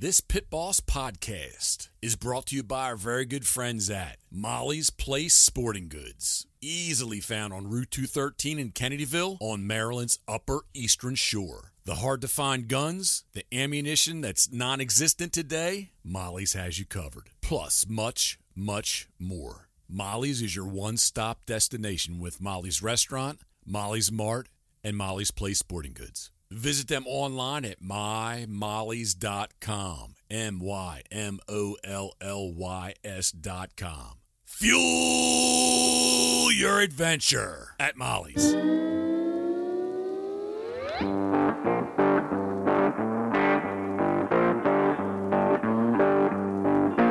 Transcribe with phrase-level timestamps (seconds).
[0.00, 4.88] This Pit Boss podcast is brought to you by our very good friends at Molly's
[4.88, 6.46] Place Sporting Goods.
[6.62, 11.72] Easily found on Route 213 in Kennedyville on Maryland's Upper Eastern Shore.
[11.84, 17.28] The hard to find guns, the ammunition that's non existent today, Molly's has you covered.
[17.42, 19.68] Plus, much, much more.
[19.86, 24.48] Molly's is your one stop destination with Molly's Restaurant, Molly's Mart,
[24.82, 26.30] and Molly's Place Sporting Goods.
[26.50, 30.14] Visit them online at mymollys.com.
[30.28, 34.16] M Y M O L L Y S.com.
[34.44, 38.52] Fuel your adventure at Molly's.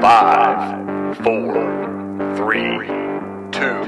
[0.01, 1.53] Five, four,
[2.35, 2.87] three,
[3.51, 3.84] two,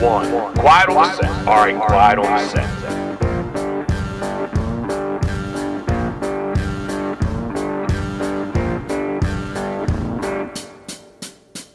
[0.00, 0.54] one.
[0.56, 1.30] Quiet on set.
[1.46, 3.03] All right, quiet on set.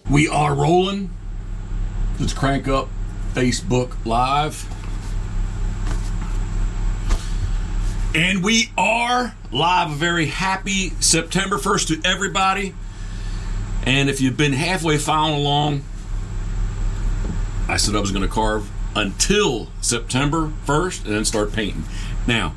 [0.10, 1.12] We are rolling.
[2.20, 2.90] Let's crank up
[3.36, 4.66] Facebook Live.
[8.16, 9.92] And we are live.
[9.92, 12.74] A very happy September 1st to everybody.
[13.86, 15.84] And if you've been halfway following along,
[17.68, 21.84] I said I was going to carve until September 1st and then start painting.
[22.26, 22.56] Now,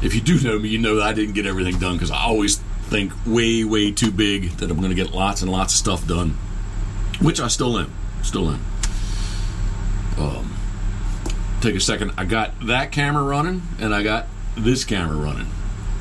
[0.00, 2.22] if you do know me, you know that I didn't get everything done because I
[2.22, 5.78] always think way, way too big that I'm going to get lots and lots of
[5.78, 6.38] stuff done,
[7.20, 7.92] which I still am.
[8.22, 8.64] Still am.
[10.18, 10.56] Um,
[11.60, 12.12] take a second.
[12.16, 15.48] I got that camera running and I got this camera running.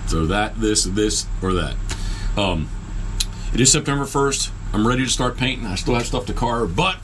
[0.07, 1.75] So that, this, this, or that.
[2.35, 2.69] Um,
[3.53, 4.51] it is September 1st.
[4.73, 5.65] I'm ready to start painting.
[5.65, 6.97] I still have stuff to carve, but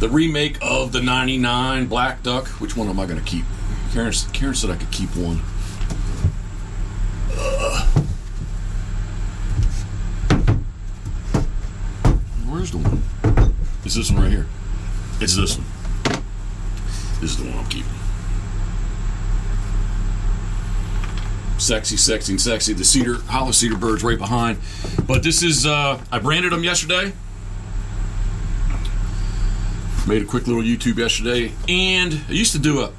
[0.00, 3.44] the remake of the 99 Black Duck, which one am I going to keep?
[3.92, 5.40] Karen, Karen said I could keep one.
[7.36, 8.04] Uh,
[12.64, 13.54] where's the one?
[13.84, 14.46] It's this one right here.
[15.20, 15.66] It's this one.
[17.20, 17.90] This is the one I'm keeping.
[21.58, 22.72] Sexy, sexy, and sexy.
[22.72, 24.58] The cedar, hollow cedar birds right behind.
[25.06, 27.12] But this is, uh, I branded them yesterday.
[30.06, 31.52] Made a quick little YouTube yesterday.
[31.68, 32.92] And I used to do a,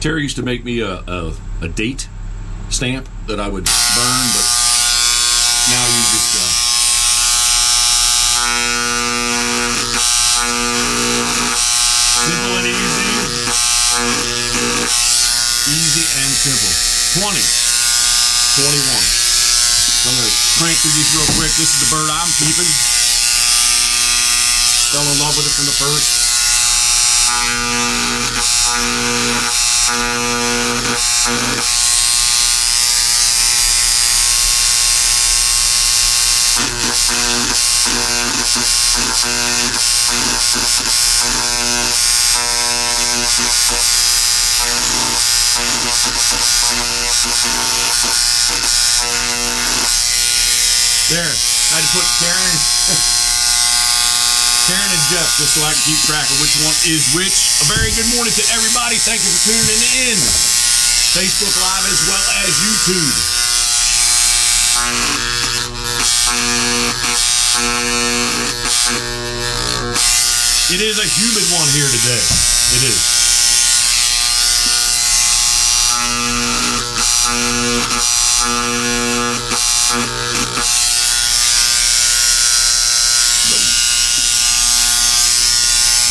[0.00, 2.08] Terry used to make me a, a, a date
[2.70, 4.46] stamp that I would burn, but
[5.70, 6.64] now you just, uh,
[12.24, 13.04] simple and easy.
[15.68, 16.72] Easy and simple.
[17.20, 17.64] 20.
[18.54, 18.70] 21.
[18.70, 20.30] So I'm to
[20.62, 21.50] crank through these real quick.
[21.58, 22.70] This is the bird I'm keeping.
[24.94, 26.24] Fell in love with it from the first.
[51.14, 51.30] There.
[51.30, 52.58] I had to put Karen,
[54.66, 57.62] Karen and Jeff just so I can keep track of which one is which.
[57.62, 58.98] A very good morning to everybody.
[58.98, 59.78] Thank you for tuning
[60.10, 60.18] in.
[61.14, 63.14] Facebook Live as well as YouTube.
[70.74, 72.26] It is a humid one here today.
[72.74, 73.23] It is.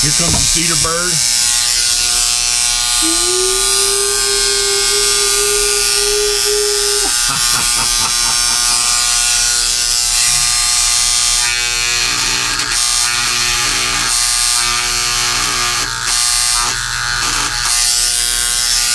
[0.03, 1.13] Here comes the cedar bird.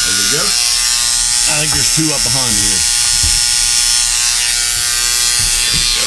[0.05, 0.45] There we go.
[1.49, 2.79] I think there's two up behind me here.
[5.59, 6.07] There we go.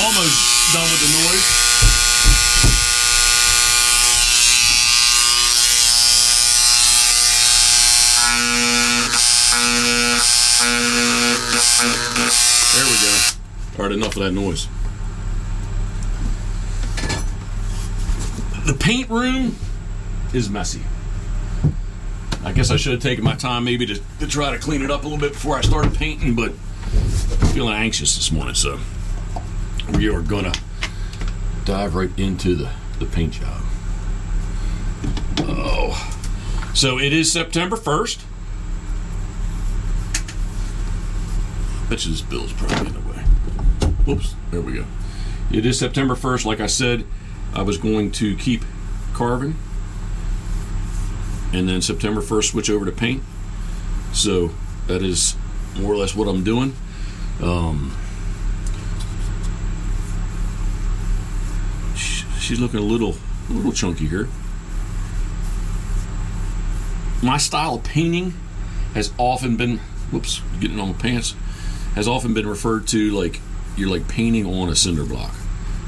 [0.00, 0.40] Almost
[0.72, 1.44] done with the noise.
[12.72, 13.36] There we go.
[13.92, 14.68] Enough of that noise.
[18.66, 19.56] The paint room
[20.34, 20.82] is messy.
[22.44, 24.90] I guess I should have taken my time maybe to, to try to clean it
[24.90, 28.78] up a little bit before I started painting, but I'm feeling anxious this morning, so
[29.94, 30.52] we are gonna
[31.64, 33.62] dive right into the, the paint job.
[35.40, 36.12] Oh.
[36.74, 38.22] So it is September 1st.
[41.88, 43.05] Bet you this bill's probably way.
[44.06, 44.84] Whoops, there we go.
[45.50, 46.44] It is September 1st.
[46.44, 47.04] Like I said,
[47.52, 48.64] I was going to keep
[49.12, 49.56] carving.
[51.52, 53.24] And then September 1st, switch over to paint.
[54.12, 54.52] So
[54.86, 55.36] that is
[55.76, 56.76] more or less what I'm doing.
[57.42, 57.96] Um,
[61.96, 63.16] she's looking a little,
[63.50, 64.28] a little chunky here.
[67.22, 68.34] My style of painting
[68.94, 69.78] has often been,
[70.12, 71.34] whoops, getting on my pants,
[71.96, 73.40] has often been referred to like
[73.76, 75.34] you're like painting on a cinder block.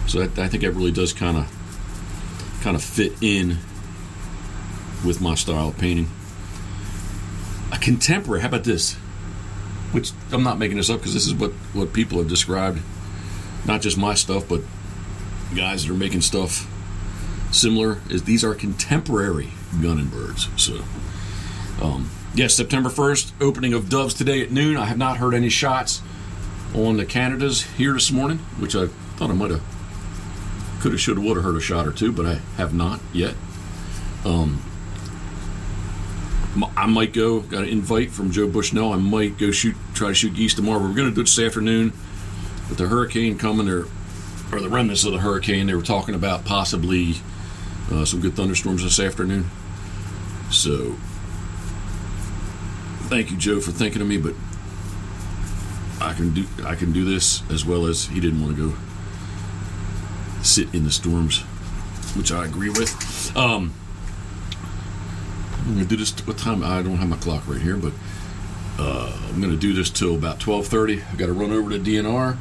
[0.06, 3.58] So I, I think that really does kind of, kind of fit in
[5.04, 6.08] with my style of painting.
[7.72, 8.94] A contemporary, how about this?
[9.92, 12.80] Which I'm not making this up because this is what, what people have described.
[13.66, 14.62] Not just my stuff, but
[15.54, 16.66] guys that are making stuff
[17.50, 17.98] similar.
[18.10, 19.50] Is these are contemporary
[19.82, 20.48] gun and birds.
[20.56, 20.82] So,
[21.80, 24.76] um, yes, September 1st, opening of Doves today at noon.
[24.76, 26.02] I have not heard any shots
[26.74, 28.86] on the Canadas here this morning, which I
[29.16, 29.62] thought I might have,
[30.80, 33.00] could have, should have, would have heard a shot or two, but I have not
[33.12, 33.34] yet.
[34.24, 34.62] Um,
[36.76, 37.40] I might go.
[37.40, 38.92] Got an invite from Joe Bushnell.
[38.92, 40.80] I might go shoot, try to shoot geese tomorrow.
[40.80, 41.92] We're going to do it this afternoon.
[42.68, 43.84] With the hurricane coming, there,
[44.52, 47.14] or the remnants of the hurricane, they were talking about possibly
[47.90, 49.48] uh, some good thunderstorms this afternoon.
[50.50, 50.96] So,
[53.08, 54.18] thank you, Joe, for thinking of me.
[54.18, 54.34] But
[56.08, 58.76] I can do I can do this as well as he didn't want to go
[60.42, 61.40] sit in the storms,
[62.16, 63.36] which I agree with.
[63.36, 63.74] Um,
[65.66, 66.12] I'm gonna do this.
[66.26, 66.64] What time?
[66.64, 67.92] I don't have my clock right here, but
[68.78, 71.02] uh, I'm gonna do this till about 12:30.
[71.12, 72.38] I got to run over to DNR,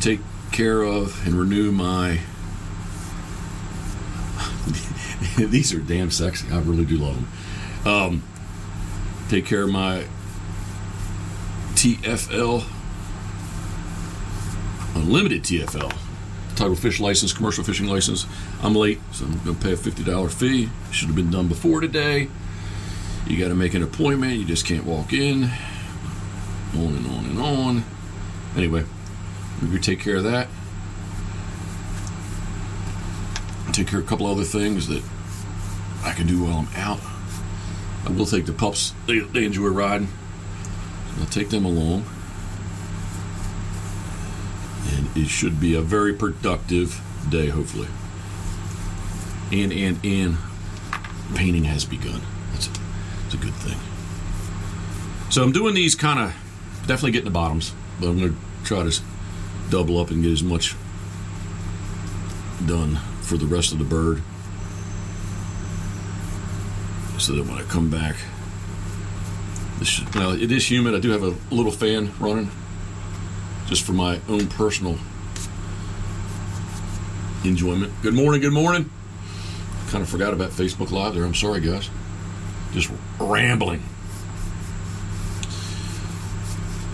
[0.00, 0.20] take
[0.50, 2.18] care of, and renew my.
[5.36, 6.50] These are damn sexy.
[6.50, 7.92] I really do love them.
[7.92, 8.22] Um,
[9.28, 10.06] take care of my
[11.82, 12.64] TFL,
[14.94, 15.92] unlimited TFL,
[16.54, 18.24] tidal fish license, commercial fishing license.
[18.62, 20.68] I'm late, so I'm going to pay a $50 fee.
[20.92, 22.28] Should have been done before today.
[23.26, 24.34] You got to make an appointment.
[24.34, 25.50] You just can't walk in.
[26.76, 27.84] On and on and on.
[28.56, 28.84] Anyway,
[29.60, 30.46] we could take care of that.
[33.72, 35.02] Take care of a couple other things that
[36.04, 37.00] I can do while I'm out.
[38.06, 38.94] I will take the pups.
[39.08, 40.06] They, they enjoy riding.
[41.20, 42.04] I'll take them along.
[44.94, 47.88] And it should be a very productive day, hopefully.
[49.52, 50.36] And, and, and
[51.34, 52.22] painting has begun.
[52.52, 52.70] That's a,
[53.22, 53.78] that's a good thing.
[55.30, 56.34] So I'm doing these kind of,
[56.86, 59.00] definitely getting the bottoms, but I'm going to try to
[59.70, 60.74] double up and get as much
[62.66, 64.22] done for the rest of the bird
[67.18, 68.16] so that when I come back,
[70.14, 70.94] well, it is humid.
[70.94, 72.50] I do have a little fan running
[73.66, 74.98] just for my own personal
[77.44, 77.92] enjoyment.
[78.02, 78.90] Good morning, good morning.
[79.88, 81.24] Kind of forgot about Facebook Live there.
[81.24, 81.90] I'm sorry, guys.
[82.72, 83.82] Just rambling.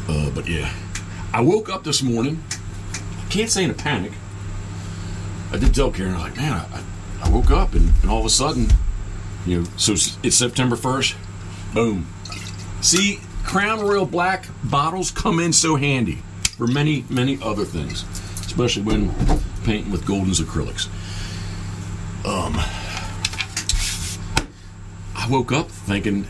[0.08, 0.73] Uh, but yeah,
[1.35, 2.43] I woke up this morning.
[2.93, 4.12] I can't say in a panic.
[5.52, 6.83] I did tell Karen, I'm like, man, I,
[7.23, 8.68] I woke up and, and all of a sudden,
[9.47, 9.92] you know, so
[10.23, 11.14] it's September 1st.
[11.75, 12.07] Boom.
[12.80, 16.23] See, Crown Royal Black bottles come in so handy
[16.56, 18.04] for many, many other things,
[18.40, 19.11] especially when
[19.64, 20.87] painting with Golden's acrylics.
[22.25, 22.54] Um,
[25.16, 26.26] I woke up thinking,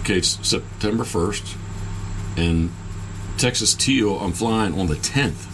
[0.00, 1.56] okay, it's September 1st,
[2.36, 2.70] and
[3.36, 5.46] Texas Teal, I'm flying on the 10th.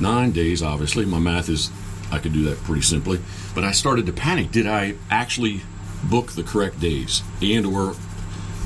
[0.00, 1.04] Nine days, obviously.
[1.04, 1.70] My math is,
[2.10, 3.20] I could do that pretty simply.
[3.54, 4.50] But I started to panic.
[4.50, 5.62] Did I actually
[6.04, 7.22] book the correct days?
[7.40, 7.94] And or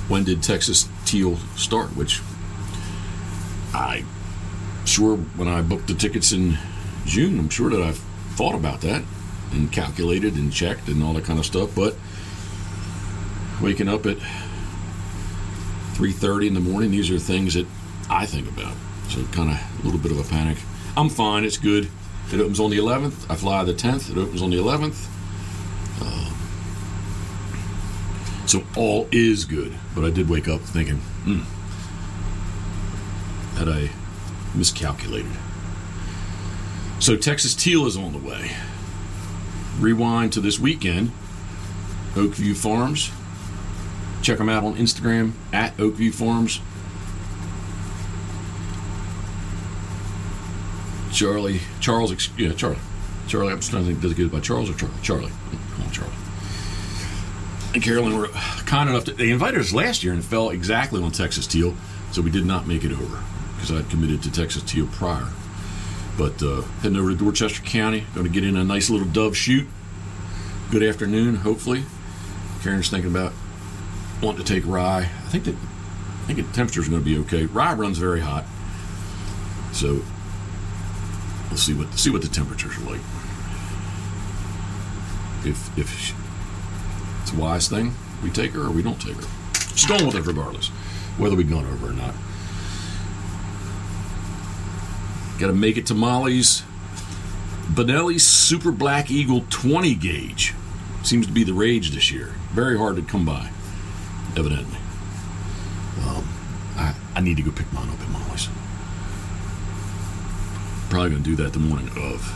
[0.09, 1.97] when did Texas Teal start?
[1.97, 2.21] Which
[3.75, 4.05] I
[4.85, 6.59] sure when I booked the tickets in
[7.05, 7.99] June, I'm sure that I've
[8.35, 9.03] thought about that
[9.53, 11.75] and calculated and checked and all that kind of stuff.
[11.75, 11.95] But
[13.61, 14.19] waking up at
[15.95, 17.67] 3:30 in the morning, these are things that
[18.09, 18.75] I think about.
[19.09, 20.59] So kind of a little bit of a panic.
[20.97, 21.45] I'm fine.
[21.45, 21.89] It's good.
[22.33, 23.31] It opens on the 11th.
[23.31, 24.11] I fly the 10th.
[24.11, 25.07] It opens on the 11th.
[26.03, 26.31] Uh,
[28.49, 29.75] so all is good.
[29.95, 31.41] But I did wake up thinking, hmm,
[33.59, 33.91] that I
[34.57, 35.31] miscalculated.
[37.01, 38.51] So Texas Teal is on the way.
[39.79, 41.13] Rewind to this weekend.
[42.15, 43.11] Oakview Farms.
[44.23, 46.61] Check them out on Instagram at Oakview Farms.
[51.13, 52.79] Charlie, Charles, yeah, Charlie.
[53.29, 54.95] Charlie, I'm just trying to think, does it by Charles or Charlie?
[55.03, 55.33] Charlie.
[55.75, 56.15] Come on, Charlie.
[57.79, 58.27] And Carolyn were
[58.67, 61.77] kind enough to, they invited us last year and fell exactly on Texas Teal,
[62.11, 63.23] so we did not make it over
[63.55, 65.29] because I'd committed to Texas Teal prior.
[66.19, 69.37] But uh, heading over to Dorchester County, going to get in a nice little dove
[69.37, 69.69] shoot.
[70.73, 71.85] Good afternoon, hopefully.
[72.65, 73.33] Karen's thinking about
[74.21, 75.03] wanting to take rye.
[75.03, 77.47] I think that I think the temperature's going to be okay.
[77.47, 78.45] Rye runs very hot,
[79.71, 80.03] so
[81.49, 83.01] we'll see what see what the temperatures are like.
[85.45, 86.13] If if
[87.29, 87.93] it's a wise thing,
[88.23, 89.29] we take her or we don't take her.
[89.75, 90.69] She's going with us regardless,
[91.19, 92.15] whether we've gone over or not.
[95.39, 96.63] Got to make it to Molly's.
[97.71, 100.55] Benelli's Super Black Eagle 20 gauge
[101.03, 102.33] seems to be the rage this year.
[102.53, 103.51] Very hard to come by,
[104.37, 104.79] evidently.
[106.07, 106.27] Um,
[106.77, 108.49] I, I need to go pick mine up at Molly's.
[110.89, 112.35] Probably going to do that the morning of.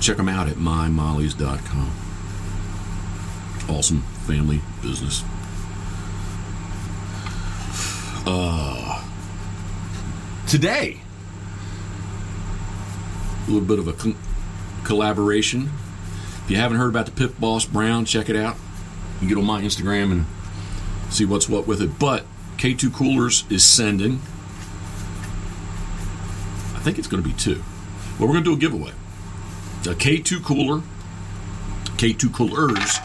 [0.00, 2.09] Check them out at mymollys.com.
[3.70, 5.22] Awesome family business.
[8.26, 9.04] Uh,
[10.48, 10.98] today,
[13.46, 13.94] a little bit of a
[14.84, 15.70] collaboration.
[16.44, 18.56] If you haven't heard about the Pit Boss Brown, check it out.
[19.14, 20.26] You can get on my Instagram and
[21.12, 21.96] see what's what with it.
[21.98, 22.24] But
[22.56, 24.14] K2 Coolers is sending,
[26.74, 27.62] I think it's going to be two.
[28.18, 28.92] Well, we're going to do a giveaway.
[29.82, 30.82] A K2 Cooler,
[31.96, 32.98] K2 Coolers,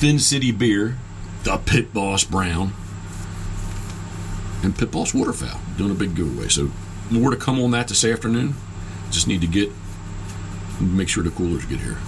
[0.00, 0.96] Fin City Beer,
[1.42, 2.72] the Pit Boss Brown,
[4.62, 5.60] and Pit Boss Waterfowl.
[5.76, 6.48] Doing a big giveaway.
[6.48, 6.70] So
[7.10, 8.54] more to come on that this afternoon.
[9.10, 9.70] Just need to get
[10.80, 11.98] make sure the coolers get here.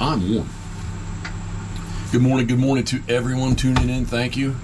[0.00, 0.48] I'm warm.
[2.10, 4.04] Good morning, good morning to everyone tuning in.
[4.04, 4.56] Thank you.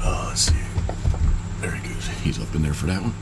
[0.00, 0.56] Uh, let's see.
[1.60, 2.08] There he goes.
[2.24, 3.12] He's up in there for that one.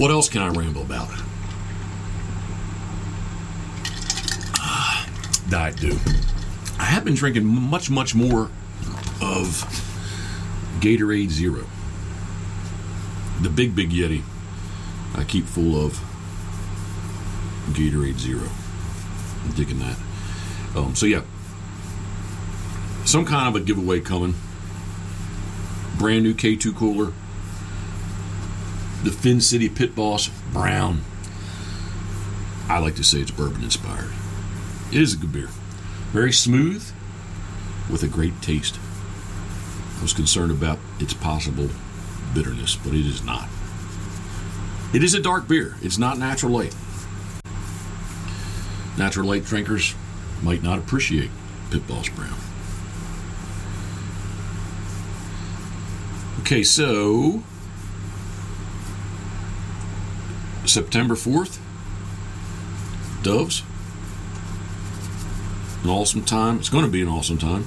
[0.00, 1.08] What else can I ramble about?
[5.52, 5.98] Diet do.
[6.78, 8.50] I have been drinking much, much more
[9.20, 9.62] of
[10.80, 11.66] Gatorade Zero.
[13.42, 14.22] The big, big Yeti
[15.14, 16.00] I keep full of
[17.72, 18.48] Gatorade Zero.
[19.44, 19.98] I'm digging that.
[20.74, 21.20] Um, so, yeah.
[23.04, 24.34] Some kind of a giveaway coming.
[25.98, 27.12] Brand new K2 cooler.
[29.04, 31.02] The Fin City Pit Boss Brown.
[32.70, 34.12] I like to say it's bourbon inspired.
[34.92, 35.48] It is a good beer.
[36.12, 36.84] Very smooth
[37.90, 38.78] with a great taste.
[39.98, 41.70] I was concerned about its possible
[42.34, 43.48] bitterness, but it is not.
[44.92, 45.76] It is a dark beer.
[45.80, 46.76] It's not natural light.
[48.98, 49.94] Natural light drinkers
[50.42, 51.30] might not appreciate
[51.70, 52.36] Pit Boss Brown.
[56.40, 57.42] Okay, so
[60.66, 61.58] September 4th,
[63.22, 63.62] Doves.
[65.82, 66.58] An awesome time.
[66.58, 67.66] It's going to be an awesome time.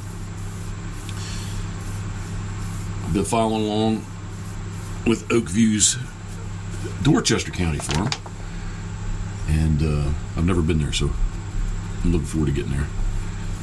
[3.05, 4.05] I've been following along
[5.05, 5.97] with Oakview's
[7.03, 8.09] Dorchester County Farm,
[9.47, 11.11] and uh, I've never been there, so
[12.03, 12.87] I'm looking forward to getting there,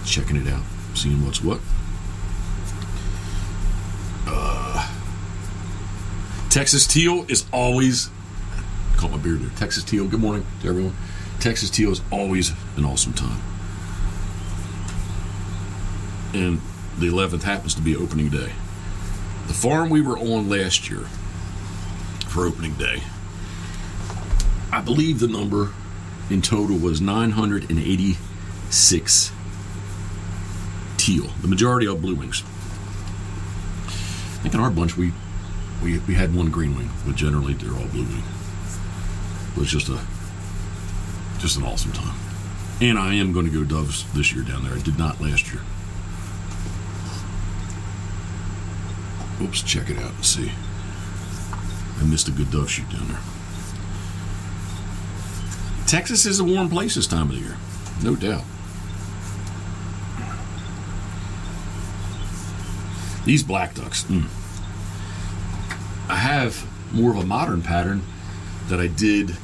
[0.04, 0.62] checking it out,
[0.94, 1.60] seeing what's what.
[4.26, 4.88] Uh,
[6.50, 8.10] Texas Teal is always
[8.96, 9.50] caught my beard there.
[9.56, 10.06] Texas Teal.
[10.06, 10.94] Good morning to everyone.
[11.40, 13.40] Texas Teal is always an awesome time,
[16.34, 16.60] and
[16.98, 18.52] the 11th happens to be opening day.
[19.46, 21.06] The farm we were on last year
[22.28, 23.02] for opening day,
[24.70, 25.72] I believe the number
[26.30, 29.32] in total was 986
[30.96, 31.26] teal.
[31.40, 32.42] The majority of blue wings.
[33.86, 35.12] I think in our bunch we
[35.82, 38.22] we, we had one green wing, but generally they're all blue wing.
[39.54, 40.00] It was just a
[41.38, 42.16] just an awesome time.
[42.80, 44.74] And I am going to go doves this year down there.
[44.74, 45.62] I did not last year.
[49.42, 50.52] Oops, check it out and see.
[52.00, 53.20] I missed a good dove shoot down there.
[55.86, 57.56] Texas is a warm place this time of the year,
[58.02, 58.44] no doubt.
[63.24, 64.24] These black ducks, mm.
[66.08, 68.02] I have more of a modern pattern
[68.68, 69.36] that I did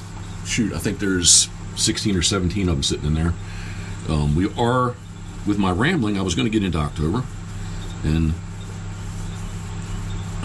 [0.47, 0.73] shoot.
[0.73, 3.35] I think there's 16 or 17 of them sitting in there.
[4.09, 4.95] Um, we are,
[5.47, 7.25] with my rambling, I was going to get into October,
[8.05, 8.33] and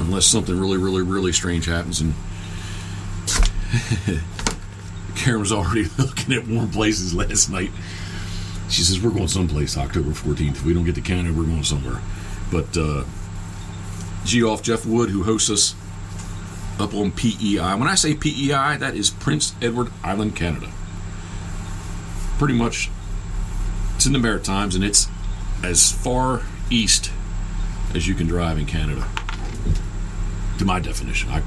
[0.03, 2.13] unless something really, really, really strange happens, and
[5.15, 7.71] Karen was already looking at warm places last night.
[8.69, 10.51] She says we're going someplace October 14th.
[10.51, 12.01] If we don't get to Canada, we're going somewhere.
[12.51, 13.03] But uh,
[14.25, 15.75] Geoff Jeff Wood, who hosts us
[16.79, 17.75] up on PEI.
[17.75, 20.69] When I say PEI, that is Prince Edward Island, Canada.
[22.37, 22.89] Pretty much,
[23.95, 25.07] it's in the Maritimes, and it's
[25.63, 27.11] as far east
[27.93, 29.07] as you can drive in Canada.
[30.63, 31.43] To my definition, I,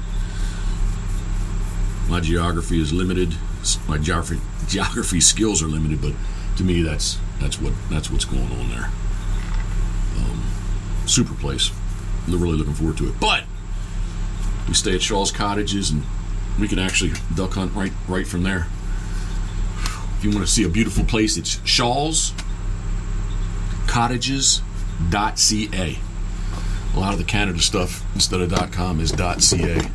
[2.07, 3.33] my geography is limited.
[3.87, 6.13] My geography geography skills are limited, but
[6.57, 8.91] to me, that's that's what that's what's going on there.
[10.17, 10.43] Um,
[11.07, 11.71] super place.
[12.27, 13.19] I'm really looking forward to it.
[13.19, 13.45] But
[14.67, 16.03] we stay at Shaw's Cottages, and
[16.59, 18.67] we can actually duck hunt right right from there.
[20.19, 22.33] If you want to see a beautiful place, it's Shaw's
[23.87, 25.97] Cottages.ca.
[26.97, 29.91] A lot of the Canada stuff instead of .com is .ca.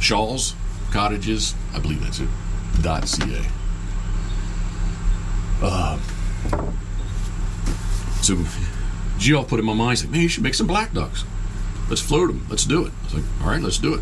[0.00, 0.54] Shawls,
[0.90, 2.28] Cottages, I believe that's it.
[2.82, 3.46] .ca.
[5.62, 5.98] Uh,
[8.22, 8.36] so
[9.18, 11.24] Gio put in my mind, he's like, man, you should make some black ducks.
[11.90, 12.46] Let's float them.
[12.48, 12.92] Let's do it.
[13.02, 14.00] I was like, all right, let's do it.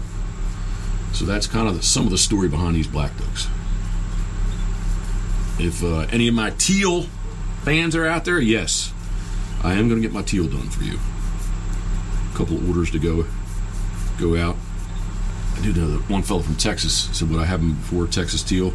[1.13, 3.49] So that's kind of the, some of the story behind these black ducks.
[5.59, 7.03] If uh, any of my teal
[7.65, 8.93] fans are out there, yes,
[9.65, 11.01] I am going to get my teal done for you.
[12.35, 13.27] Couple orders to go
[14.19, 14.57] go out.
[15.57, 18.43] I do know that one fellow from Texas said, "Would I have them before Texas
[18.43, 18.73] teal?"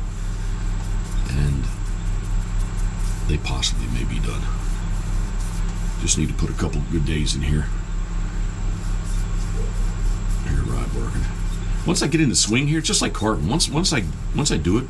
[1.29, 1.63] And
[3.27, 4.41] they possibly may be done.
[6.01, 7.67] Just need to put a couple good days in here.
[10.47, 11.25] Here, ride working.
[11.85, 13.49] Once I get in the swing here, just like carving.
[13.49, 14.03] Once once I
[14.35, 14.87] once I do it,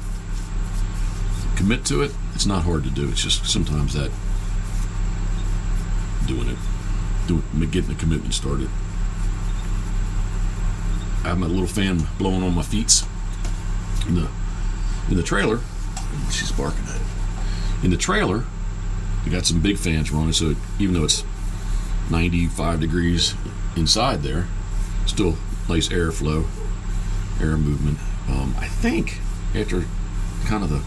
[1.55, 3.07] commit to it, it's not hard to do.
[3.09, 4.11] It's just sometimes that
[6.27, 6.57] doing it,
[7.27, 8.69] doing getting the commitment started.
[11.23, 13.03] I have my little fan blowing on my feet
[14.07, 14.29] in the
[15.09, 15.59] in the trailer.
[16.31, 17.83] She's barking at it.
[17.83, 18.45] In the trailer,
[19.25, 21.23] we got some big fans running, so even though it's
[22.09, 23.35] 95 degrees
[23.75, 24.47] inside there,
[25.05, 26.45] still nice airflow,
[27.41, 27.99] air movement.
[28.29, 29.19] Um, I think
[29.53, 29.85] after
[30.45, 30.83] kind of the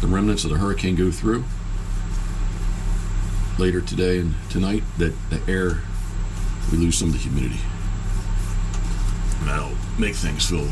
[0.00, 1.44] the remnants of the hurricane go through
[3.58, 5.82] later today and tonight, that the air
[6.70, 7.60] we lose some of the humidity.
[9.44, 10.68] That'll make things feel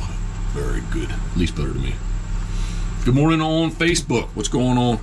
[0.52, 1.94] very good, at least better to me.
[3.04, 4.28] Good morning on Facebook.
[4.34, 4.98] What's going on?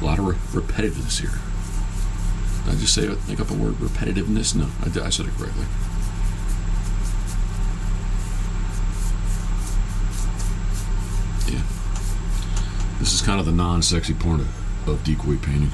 [0.00, 1.38] A lot of re- repetitiveness here.
[2.64, 4.54] Did I just say, think up a word, repetitiveness?
[4.54, 5.66] No, I, I said it correctly.
[13.06, 15.70] This is kind of the non sexy part of, of decoy painting.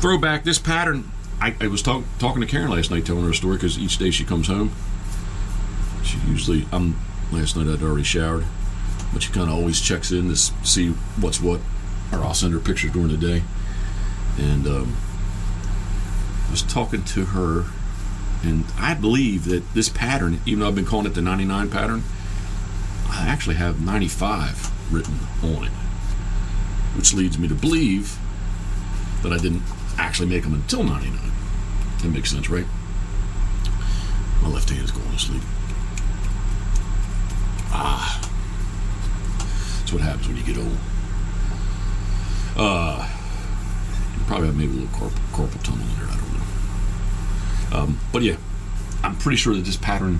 [0.00, 1.08] Throwback, this pattern,
[1.40, 3.96] I, I was talk, talking to Karen last night, telling her a story because each
[3.96, 4.72] day she comes home,
[6.02, 6.98] she usually, I'm,
[7.30, 8.44] last night I'd already showered,
[9.12, 10.88] but she kind of always checks in to see
[11.20, 11.60] what's what,
[12.12, 13.44] or I'll send her pictures during the day.
[14.36, 14.96] And um,
[16.48, 17.66] I was talking to her,
[18.42, 22.02] and I believe that this pattern, even though I've been calling it the 99 pattern,
[23.08, 25.72] I actually have 95 written on it,
[26.96, 28.18] which leads me to believe
[29.22, 29.62] that I didn't
[29.98, 31.18] actually make them until 99.
[32.02, 32.66] That makes sense, right?
[34.42, 35.42] My left hand is going to sleep.
[37.70, 38.20] Ah.
[39.78, 40.76] That's what happens when you get old.
[42.56, 43.08] Uh,
[44.18, 46.08] you probably have maybe a little carp- carpal tunnel in there.
[46.08, 47.78] I don't know.
[47.78, 48.36] Um, but yeah,
[49.02, 50.18] I'm pretty sure that this pattern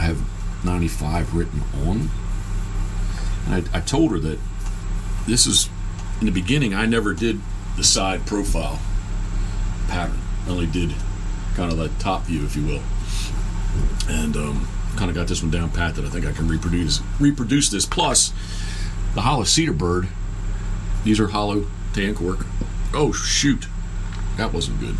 [0.00, 2.08] I have 95 written on.
[3.48, 4.38] I, I told her that
[5.26, 5.68] this is
[6.20, 6.74] in the beginning.
[6.74, 7.40] I never did
[7.76, 8.80] the side profile
[9.88, 10.18] pattern.
[10.46, 10.94] I only did
[11.54, 12.82] kind of the top view, if you will,
[14.08, 17.00] and um, kind of got this one down pat that I think I can reproduce
[17.18, 17.86] reproduce this.
[17.86, 18.32] Plus,
[19.14, 20.08] the hollow cedar bird.
[21.04, 22.46] These are hollow tan cork.
[22.92, 23.66] Oh shoot,
[24.36, 24.96] that wasn't good.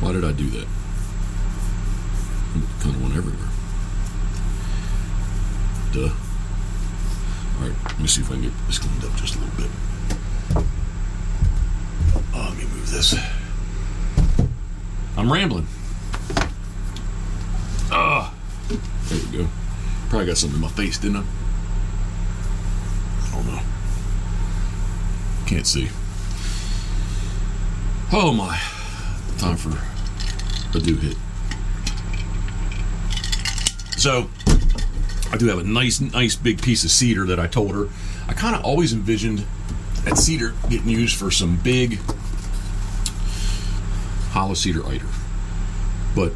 [0.00, 0.66] Why did I do that?
[2.80, 3.48] Kind of went everywhere.
[5.92, 6.27] Duh.
[7.58, 9.56] All right, let me see if I can get this cleaned up just a little
[9.56, 9.70] bit.
[12.34, 13.16] Oh, let me move this.
[15.16, 15.66] I'm rambling.
[17.90, 18.32] Ah,
[18.68, 19.48] there we go.
[20.08, 21.24] Probably got something in my face, didn't I?
[23.24, 23.60] I don't know.
[25.46, 25.88] Can't see.
[28.12, 28.58] Oh my!
[29.38, 29.70] Time for
[30.76, 31.16] a do hit.
[33.98, 34.30] So,
[35.30, 37.88] I do have a nice, nice big piece of cedar that I told her.
[38.26, 39.44] I kind of always envisioned
[40.04, 41.98] that cedar getting used for some big
[44.30, 45.06] hollow cedar eider.
[46.14, 46.32] But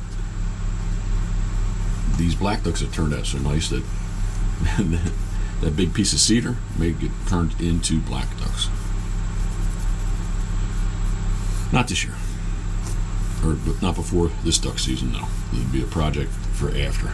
[2.17, 3.83] these black ducks have turned out so nice that
[5.61, 8.69] that big piece of cedar may get turned into black ducks.
[11.73, 12.15] Not this year,
[13.43, 15.13] or not before this duck season.
[15.13, 17.13] No, it'll be a project for after.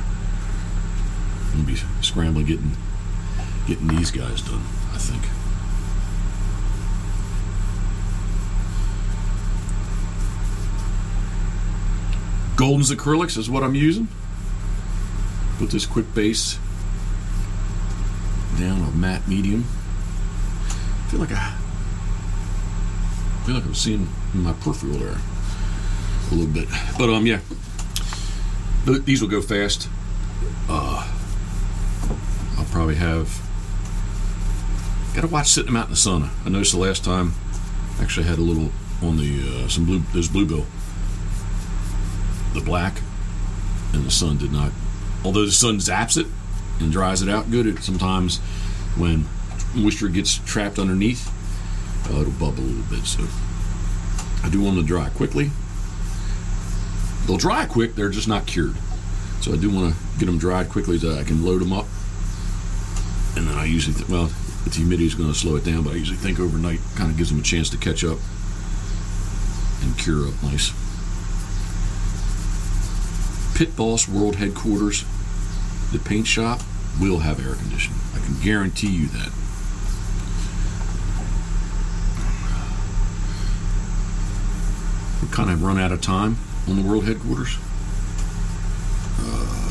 [1.59, 2.77] We'll be scrambling getting
[3.66, 4.62] getting these guys done.
[4.94, 5.23] I think.
[12.57, 14.09] Golden's acrylics is what I'm using.
[15.59, 16.59] Put this quick base
[18.59, 19.64] down a matte medium.
[20.68, 21.57] I feel like I,
[23.42, 25.16] I feel like I'm seeing my peripheral there
[26.31, 26.68] a little bit,
[26.99, 27.40] but um yeah,
[28.87, 29.88] Th- these will go fast.
[30.68, 31.07] Uh,
[32.70, 33.42] probably have.
[35.14, 36.31] Got to watch sitting out in the sun.
[36.44, 37.33] I noticed the last time,
[38.00, 38.70] actually had a little
[39.02, 40.66] on the uh, some blue those bluebill.
[42.54, 43.00] The black
[43.92, 44.72] and the sun did not.
[45.24, 46.26] Although the sun zaps it
[46.81, 48.38] and dries it out good, it sometimes
[48.96, 49.26] when
[49.74, 51.33] moisture gets trapped underneath,
[52.11, 53.04] uh, it'll bubble a little bit.
[53.04, 53.24] So
[54.44, 55.50] I do want them to dry quickly.
[57.26, 57.94] They'll dry quick.
[57.94, 58.76] They're just not cured.
[59.40, 61.87] So I do want to get them dried quickly so I can load them up.
[63.38, 64.33] And then I usually, th- well,
[64.64, 67.16] the humidity is going to slow it down, but I usually think overnight kind of
[67.16, 68.18] gives them a chance to catch up
[69.81, 70.72] and cure up nice.
[73.57, 75.05] Pit Boss World Headquarters,
[75.92, 76.62] the paint shop,
[77.01, 78.01] will have air conditioning.
[78.12, 79.31] I can guarantee you that.
[85.22, 87.57] We kind of run out of time on the World Headquarters.
[89.20, 89.67] Uh,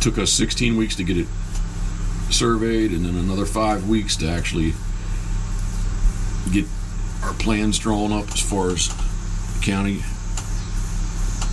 [0.00, 1.26] took us 16 weeks to get it
[2.30, 4.72] surveyed and then another five weeks to actually
[6.52, 6.64] get
[7.22, 8.88] our plans drawn up as far as
[9.62, 10.02] county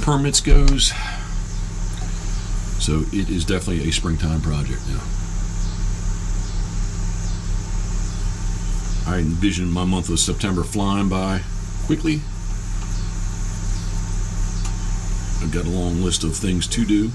[0.01, 0.93] permits goes.
[2.79, 5.01] So it is definitely a springtime project now.
[9.07, 11.41] I envision my month of september flying by
[11.85, 12.21] quickly.
[15.41, 17.11] I've got a long list of things to do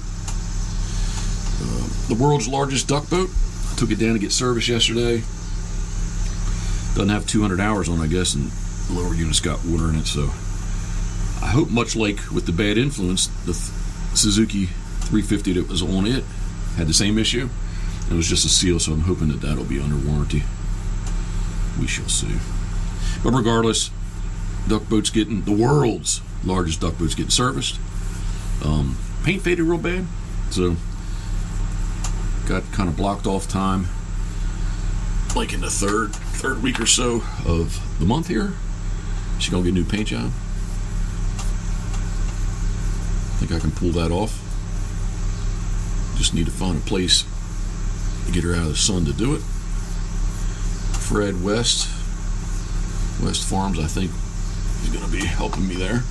[2.07, 3.29] the world's largest duck boat.
[3.71, 5.23] I took it down to get service yesterday.
[6.95, 8.51] Doesn't have 200 hours on, I guess, and
[8.87, 10.05] the lower unit's got water in it.
[10.05, 10.23] So
[11.41, 13.71] I hope, much like with the bad influence, the th-
[14.15, 16.23] Suzuki 350 that was on it
[16.77, 17.49] had the same issue.
[18.09, 20.43] It was just a seal, so I'm hoping that that'll be under warranty.
[21.79, 22.37] We shall see.
[23.23, 23.89] But regardless,
[24.67, 27.79] duck boat's getting the world's largest duck boat's getting serviced.
[28.63, 30.05] Um, paint faded real bad,
[30.51, 30.75] so
[32.47, 33.87] got kind of blocked off time
[35.35, 38.53] like in the third third week or so of the month here.
[39.39, 40.31] She's gonna get a new paint job.
[43.31, 44.39] I think I can pull that off.
[46.17, 47.25] Just need to find a place
[48.25, 49.41] to get her out of the sun to do it.
[50.99, 51.89] Fred West
[53.21, 54.11] West Farms I think
[54.83, 56.03] is gonna be helping me there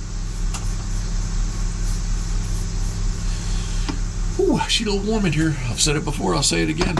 [4.53, 5.55] Ooh, she's a little warm in here.
[5.65, 6.95] I've said it before, I'll say it again.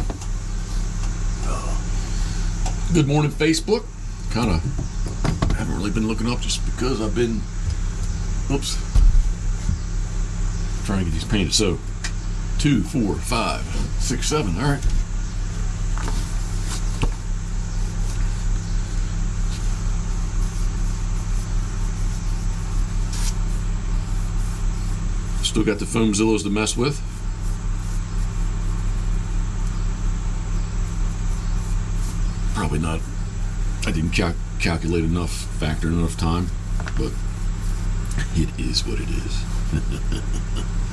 [1.46, 1.78] Uh,
[2.94, 3.86] good morning, Facebook.
[4.32, 4.64] Kind of
[5.56, 7.42] haven't really been looking up just because I've been,
[8.50, 8.76] oops,
[10.86, 11.54] trying to get these painted.
[11.54, 11.78] So,
[12.58, 13.62] two, four, five,
[14.00, 14.56] six, seven.
[14.56, 14.84] All right.
[25.44, 27.00] Still got the foamzillas to mess with.
[32.64, 33.02] probably not.
[33.86, 36.48] I didn't cal- calculate enough, factor in enough time,
[36.98, 37.12] but
[38.36, 39.44] it is what it is.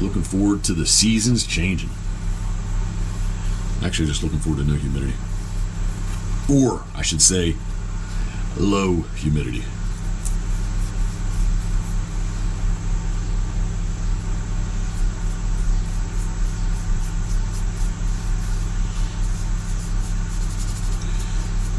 [0.00, 1.90] looking forward to the seasons changing.
[3.84, 5.14] Actually, just looking forward to no humidity.
[6.50, 7.56] Or, I should say,
[8.56, 9.64] low humidity.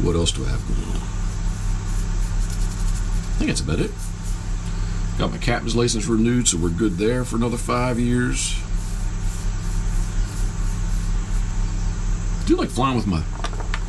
[0.02, 0.96] What else do I have going on?
[3.30, 3.92] I think that's about it.
[5.16, 8.56] Got my captain's license renewed, so we're good there for another five years.
[12.40, 13.22] I do like flying with my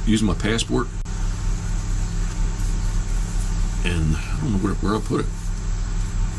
[0.05, 0.87] using my passport.
[3.83, 5.25] And I don't know where, where I put it.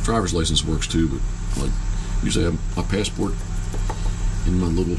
[0.05, 1.73] Driver's license works too, but like
[2.23, 3.33] usually I have my passport
[4.47, 4.99] in my little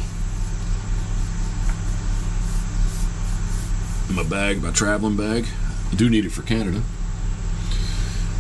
[4.12, 5.46] my bag, my traveling bag.
[5.92, 6.82] I do need it for Canada.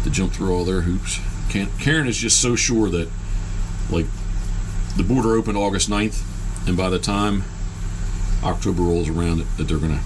[0.04, 1.19] to jump through all their hoops.
[1.49, 3.10] Karen is just so sure that,
[3.89, 4.06] like,
[4.97, 6.21] the border opened August 9th,
[6.67, 7.43] and by the time
[8.43, 10.01] October rolls around, that they're gonna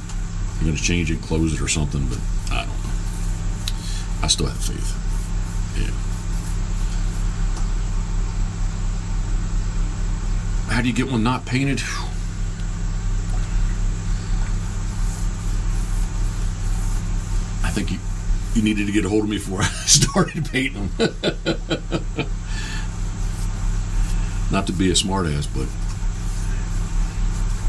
[0.55, 2.07] they're gonna change it, close it, or something.
[2.07, 2.19] But
[2.51, 2.91] I don't know.
[4.23, 4.95] I still have faith.
[5.77, 5.91] Yeah.
[10.73, 11.81] How do you get one not painted?
[17.83, 17.99] Think you
[18.55, 21.07] you needed to get a hold of me before I started painting them.
[24.51, 25.67] Not to be a smartass, but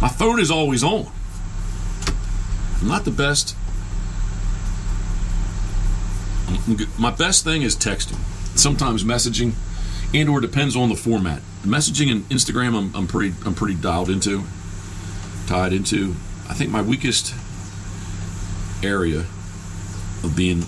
[0.01, 1.13] my phone is always on.
[2.81, 3.55] I'm not the best.
[6.99, 8.17] My best thing is texting.
[8.57, 9.53] Sometimes messaging,
[10.15, 11.43] and or depends on the format.
[11.63, 14.45] Messaging and Instagram, I'm, I'm pretty I'm pretty dialed into,
[15.47, 16.17] tied into.
[16.49, 17.35] I think my weakest
[18.83, 19.27] area
[20.23, 20.65] of being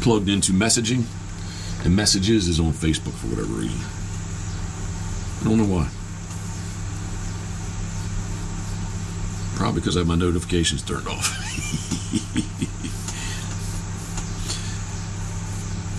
[0.00, 1.04] plugged into messaging
[1.84, 3.80] and messages is on Facebook for whatever reason.
[5.40, 5.88] I don't know why.
[9.56, 11.28] Probably because I have my notifications turned off.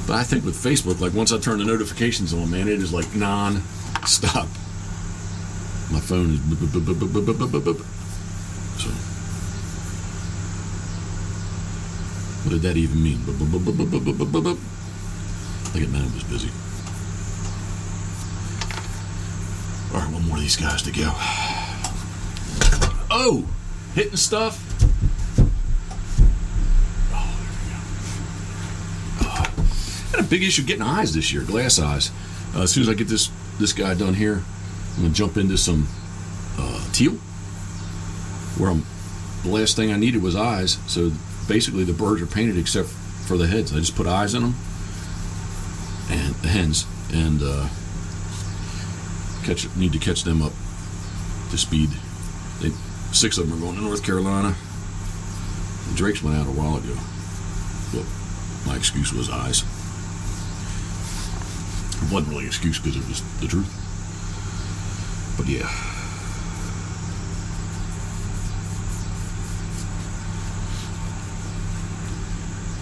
[0.08, 2.94] but I think with Facebook, like once I turn the notifications on, man, it is
[2.94, 4.48] like non-stop.
[5.92, 7.99] My phone is.
[12.50, 13.24] What did that even mean?
[13.28, 13.36] Look
[15.84, 16.50] at man was busy.
[19.94, 21.12] All right, one more of these guys to go.
[23.12, 23.48] Oh,
[23.94, 24.60] hitting stuff.
[27.14, 27.40] Oh,
[29.22, 29.46] oh.
[30.10, 32.10] had a big issue getting eyes this year, glass eyes.
[32.56, 34.42] Uh, as soon as I get this this guy done here,
[34.96, 35.88] I'm gonna jump into some
[36.58, 37.12] uh, teal.
[38.58, 38.84] Where I'm,
[39.44, 41.12] the last thing I needed was eyes, so
[41.50, 43.74] basically the birds are painted except for the heads.
[43.74, 44.56] I just put eyes in them
[46.10, 47.68] and the hens and uh,
[49.44, 50.54] catch need to catch them up
[51.50, 51.90] to speed.
[52.62, 52.70] They,
[53.12, 54.56] six of them are going to North Carolina.
[55.96, 56.96] Drakes went out a while ago.
[57.94, 58.06] Well,
[58.68, 59.64] my excuse was eyes.
[62.04, 63.74] It wasn't really an excuse because it was the truth.
[65.36, 65.89] But yeah.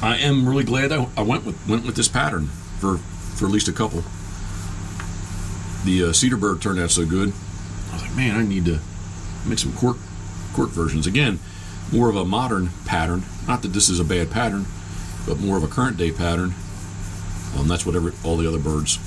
[0.07, 2.47] I am really glad I, I went with went with this pattern
[2.79, 4.03] for for at least a couple.
[5.83, 7.33] The uh, cedar bird turned out so good.
[7.91, 8.79] I was like, man, I need to
[9.45, 9.97] make some cork
[10.53, 11.39] cork versions again.
[11.91, 13.23] More of a modern pattern.
[13.49, 14.65] Not that this is a bad pattern,
[15.27, 16.53] but more of a current day pattern.
[17.57, 18.99] Um, that's what every, all the other birds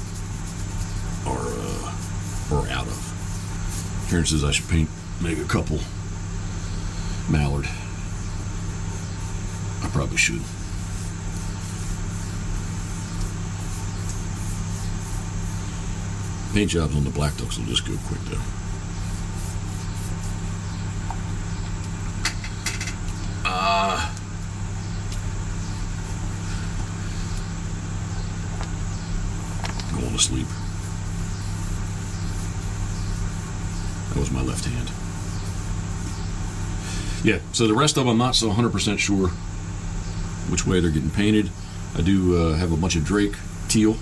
[1.27, 4.07] are uh, are out of.
[4.11, 4.91] Karen says I should paint,
[5.23, 5.79] make a couple
[7.31, 7.65] mallard.
[9.83, 10.43] I probably should.
[16.53, 18.41] Paint jobs on the black ducks will just go quick though.
[23.45, 24.13] Uh,
[29.93, 30.47] going to sleep.
[34.09, 34.91] That was my left hand.
[37.25, 39.29] Yeah, so the rest of them I'm not so 100% sure
[40.49, 41.49] which way they're getting painted.
[41.95, 43.35] I do uh, have a bunch of Drake
[43.69, 43.97] teal.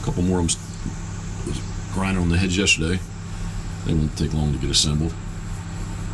[0.00, 0.69] A couple more of them
[1.92, 3.00] grinding on the heads yesterday.
[3.86, 5.14] They won't take long to get assembled.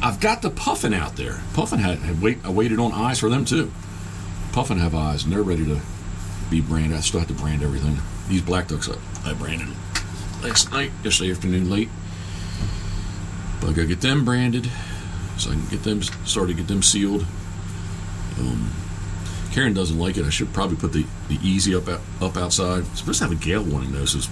[0.03, 1.43] I've got the puffin out there.
[1.55, 2.39] Puffin had, had wait.
[2.45, 3.73] I waited on eyes for them too.
[4.53, 5.81] Puffin have eyes, and they're ready to
[6.51, 6.97] be branded.
[6.97, 7.99] I still have to brand everything.
[8.29, 9.77] These black ducks I, I branded them
[10.43, 11.89] last night, yesterday afternoon, late.
[13.61, 14.71] But I gotta get them branded
[15.39, 17.27] so I can get them started, get them sealed.
[18.39, 18.71] Um,
[19.53, 20.25] Karen doesn't like it.
[20.25, 22.85] I should probably put the, the easy up up outside.
[22.91, 24.29] It's supposed to have a gale warning though, so it's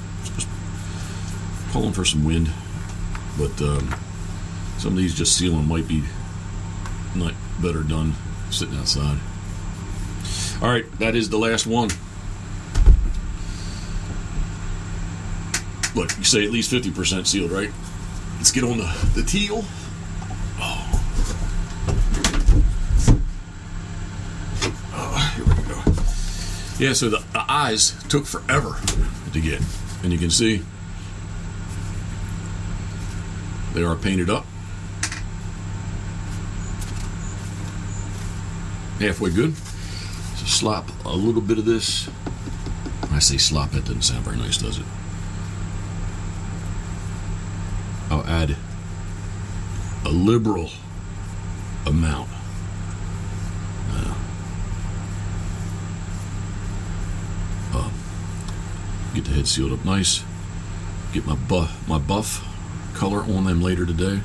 [1.74, 2.48] pulling for some wind.
[3.36, 3.92] But um,
[4.78, 6.04] some of these just sealing might be
[7.16, 8.14] not better done
[8.50, 9.18] sitting outside.
[10.62, 11.90] All right, that is the last one.
[15.96, 17.72] Look, you say at least fifty percent sealed, right?
[18.36, 19.64] Let's get on the the teal.
[25.34, 25.82] Here we go.
[26.78, 28.76] Yeah, so the, the eyes took forever
[29.32, 29.60] to get.
[30.04, 30.62] And you can see
[33.74, 34.46] they are painted up.
[39.00, 39.56] Halfway good.
[39.56, 42.06] So slop a little bit of this.
[42.06, 44.84] When I say slop, that doesn't sound very nice, does it?
[48.10, 48.56] I'll add
[50.04, 50.70] a liberal
[51.84, 52.28] amount.
[53.90, 54.14] Uh,
[57.72, 57.90] uh,
[59.14, 60.22] get the head sealed up nice.
[61.12, 62.53] Get my buff, my buff
[63.04, 64.18] color on them later today.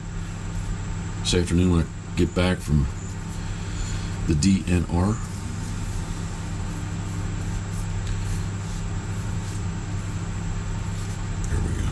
[1.20, 2.88] This afternoon when I get back from
[4.26, 5.18] the DNR.
[11.50, 11.90] There we go.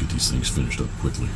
[0.00, 1.30] Get these things finished up quickly.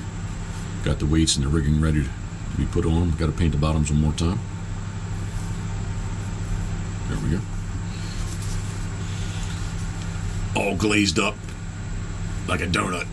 [0.84, 2.10] Got the weights and the rigging ready to
[2.58, 3.12] be put on.
[3.12, 4.38] Got to paint the bottoms one more time.
[7.08, 7.40] There we go.
[10.54, 11.34] All glazed up
[12.46, 13.06] like a donut.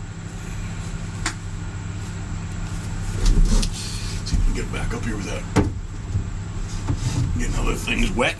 [4.24, 5.42] See if we can get back up here with that.
[7.38, 8.36] Getting other things wet.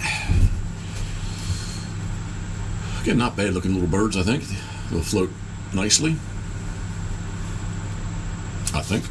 [3.02, 4.44] Again, not bad looking little birds, I think.
[4.90, 5.30] They'll float
[5.72, 6.16] nicely.
[8.74, 9.04] I think.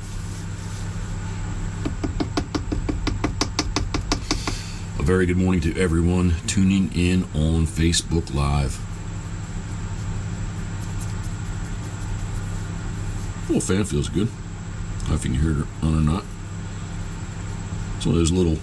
[5.00, 8.80] A very good morning to everyone tuning in on Facebook Live.
[13.52, 14.30] Well, fan feels good.
[14.30, 16.24] I don't know if you can hear it on or not.
[17.98, 18.58] It's one of those little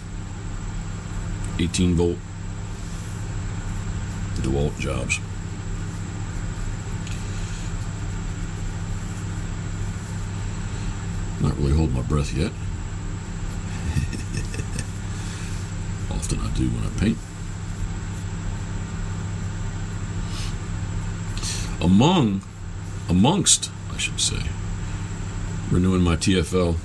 [1.59, 2.17] 18 volt
[4.37, 5.21] DeWalt jobs.
[11.43, 12.51] Not really holding my breath yet.
[16.11, 17.19] Often I do when I paint.
[21.83, 22.41] Among,
[23.11, 24.41] amongst, I should say,
[25.71, 26.77] renewing my TFL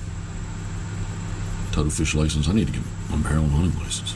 [1.72, 4.14] tidal fish license, I need to get my Maryland hunting license.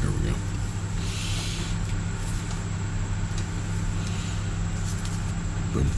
[0.00, 0.34] There we go.
[5.72, 5.88] Boom.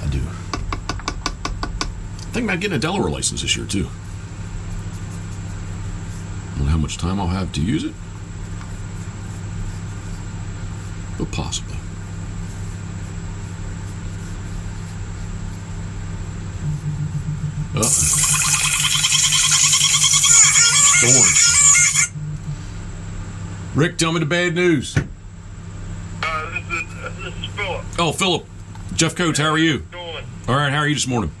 [0.00, 0.20] I do.
[2.32, 3.88] Think about getting a Delaware license this year too.
[6.78, 7.92] I don't know how much time I'll have to use it,
[11.18, 11.74] but possibly.
[17.74, 17.82] Uh.
[23.74, 24.96] Rick, tell me the bad news.
[24.96, 25.02] Uh,
[26.52, 27.84] this is uh, this is Philip.
[27.98, 28.46] Oh, Philip.
[28.94, 29.80] Jeff Coates, how are you?
[29.90, 30.24] Doing?
[30.46, 31.32] All right, how are you this morning?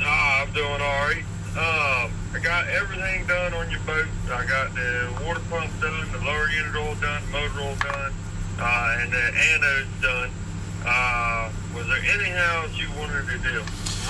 [0.00, 1.24] Ah, I'm doing all right.
[1.56, 4.06] Um, I got everything done on your boat.
[4.28, 8.12] I got the water pump done, the lower unit oil done, motor oil done,
[8.58, 10.30] uh, and the anodes done.
[10.84, 13.62] Uh, was there anything else you wanted to do?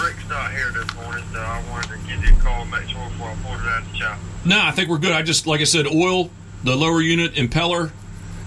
[0.02, 2.88] Rick's not here this morning, so I wanted to give you a call, and make
[2.88, 4.18] sure before I pulled it out of the shop.
[4.44, 5.12] No, I think we're good.
[5.12, 6.30] I just, like I said, oil,
[6.64, 7.92] the lower unit, impeller,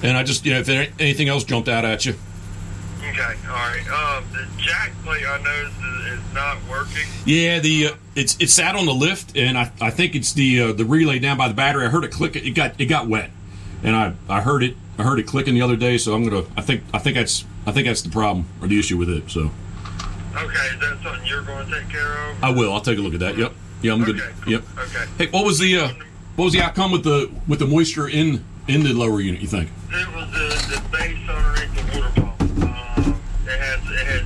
[0.02, 2.16] and I just, you know, if anything else jumped out at you.
[3.20, 3.88] Okay, all right.
[3.90, 7.06] Um, the jack plate I noticed is, is not working.
[7.26, 10.62] Yeah, the uh, it's it sat on the lift, and I, I think it's the
[10.62, 11.86] uh, the relay down by the battery.
[11.86, 12.36] I heard it click.
[12.36, 13.32] It got it got wet,
[13.84, 15.98] and I, I heard it I heard it clicking the other day.
[15.98, 18.80] So I'm gonna I think I think that's I think that's the problem or the
[18.80, 19.30] issue with it.
[19.30, 19.52] So
[20.36, 22.44] Okay, is that something you're going to take care of?
[22.44, 22.72] I will.
[22.72, 23.38] I'll take a look at that.
[23.38, 23.52] Yep.
[23.82, 24.22] Yeah, I'm good.
[24.42, 24.54] Cool.
[24.54, 24.64] Yep.
[24.78, 25.06] Okay.
[25.18, 25.90] Hey, what was the uh,
[26.36, 29.42] what was the outcome with the with the moisture in in the lower unit?
[29.42, 29.70] You think?
[29.92, 32.42] It was the, the base underneath the water pump.
[32.98, 34.26] Um, it has it had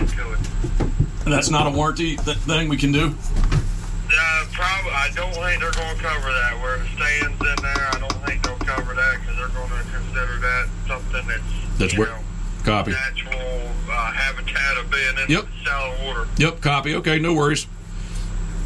[0.00, 1.24] it.
[1.24, 3.06] That's not a warranty th- thing we can do.
[3.08, 6.58] Uh, probably, I don't think they're going to cover that.
[6.62, 9.90] Where it stands in there, I don't think they'll cover that because they're going to
[9.90, 12.18] consider that something that's That's where- know,
[12.64, 12.92] Copy.
[12.92, 15.46] natural uh, habitat of being in Yep.
[15.64, 16.28] shallow water.
[16.38, 16.60] Yep.
[16.60, 16.94] Copy.
[16.96, 17.18] Okay.
[17.18, 17.66] No worries.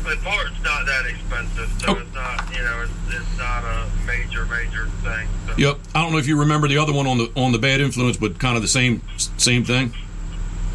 [0.04, 1.98] The part's not that expensive, so Oh.
[1.98, 5.28] it's not you know it's, it's not a major major thing.
[5.46, 5.54] So.
[5.58, 5.78] Yep.
[5.94, 8.16] I don't know if you remember the other one on the on the bad influence,
[8.16, 9.02] but kind of the same
[9.36, 9.92] same thing.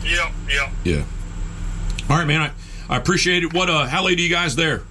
[0.06, 0.32] Yep.
[0.54, 0.70] Yep.
[0.84, 1.04] Yeah.
[2.10, 2.42] All right, man.
[2.42, 2.52] I,
[2.94, 3.54] I appreciate it.
[3.54, 3.70] What?
[3.70, 4.84] Uh, how late are you guys there?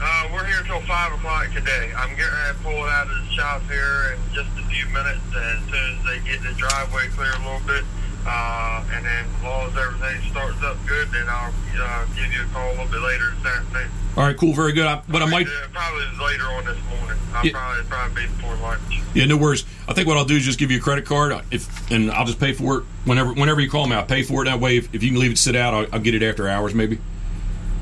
[0.00, 1.92] Uh, we're here till five o'clock today.
[1.96, 4.86] I'm getting ready to pull it out of the shop here in just a few
[4.92, 7.84] minutes, and as soon as they get the driveway clear a little bit,
[8.26, 12.42] uh, and then as long as everything starts up good, then I'll uh, give you
[12.42, 13.90] a call a little bit later this afternoon.
[14.16, 14.86] All right, cool, very good.
[14.86, 15.46] I, but I might.
[15.46, 17.18] Uh, probably later on this morning.
[17.34, 17.52] I'll Yeah.
[17.52, 18.80] probably probably be before lunch.
[19.12, 19.64] Yeah, no worries.
[19.88, 22.24] I think what I'll do is just give you a credit card, if and I'll
[22.24, 23.96] just pay for it whenever whenever you call me.
[23.96, 24.76] I'll pay for it that way.
[24.76, 26.98] If, if you can leave it sit out, I'll, I'll get it after hours, maybe.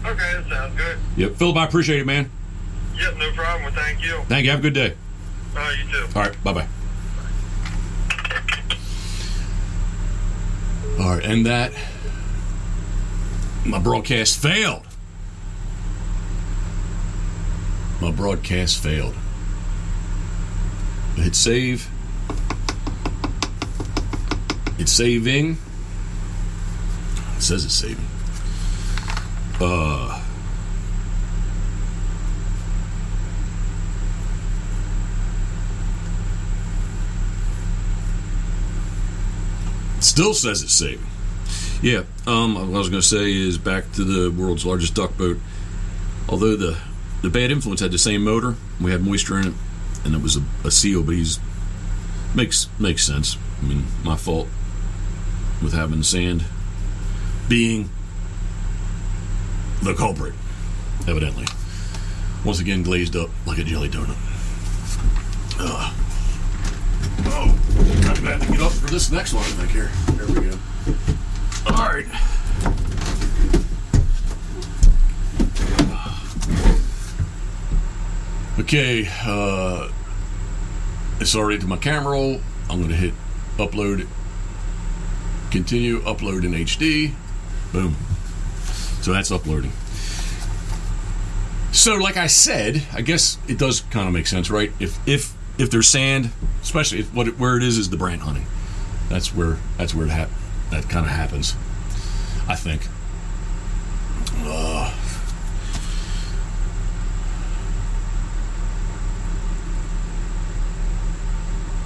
[0.04, 0.98] Okay, that sounds good.
[1.16, 2.30] Yep, Philip, I appreciate it, man.
[2.96, 3.62] Yep, no problem.
[3.62, 4.20] Well, thank you.
[4.28, 4.50] Thank you.
[4.50, 4.94] Have a good day.
[5.54, 6.06] You too.
[6.16, 6.66] All right, bye bye.
[11.00, 11.72] All right, and that
[13.64, 14.82] my broadcast failed.
[18.00, 19.14] My broadcast failed.
[21.16, 21.88] Hit save.
[24.78, 25.58] It's saving.
[27.36, 28.06] It says it's saving.
[29.60, 30.20] Uh.
[40.12, 41.06] Still says it's saving.
[41.80, 45.16] Yeah, um, what I was going to say is back to the world's largest duck
[45.16, 45.38] boat.
[46.28, 46.78] Although the
[47.22, 49.54] the bad influence had the same motor, we had moisture in it,
[50.04, 51.02] and it was a, a seal.
[51.02, 51.40] But he's
[52.34, 53.38] makes makes sense.
[53.62, 54.48] I mean, my fault
[55.62, 56.44] with having sand
[57.48, 57.88] being
[59.82, 60.34] the culprit,
[61.08, 61.46] evidently.
[62.44, 64.18] Once again, glazed up like a jelly donut.
[65.58, 65.94] Ugh.
[67.28, 69.44] Oh, I'm gonna have to get up for this next one.
[69.44, 69.90] I think here.
[70.16, 70.58] There we go.
[71.66, 72.06] All right.
[78.58, 79.90] Okay, uh,
[81.20, 82.40] it's already to my camera roll.
[82.70, 83.14] I'm going to hit
[83.56, 84.06] upload,
[85.50, 87.12] continue, upload in HD.
[87.72, 87.96] Boom.
[89.02, 89.72] So that's uploading.
[91.72, 94.70] So, like I said, I guess it does kind of make sense, right?
[94.78, 96.30] If if if there's sand,
[96.62, 98.46] especially if what it, where it is is the brant hunting,
[99.08, 100.30] that's where that's where it hap-
[100.70, 101.54] that kind of happens.
[102.48, 102.82] I think.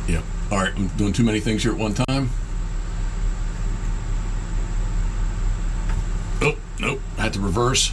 [0.08, 0.22] Yeah.
[0.50, 0.72] All right.
[0.76, 2.30] I'm doing too many things here at one time.
[6.40, 7.00] Oh nope.
[7.18, 7.92] I had to reverse.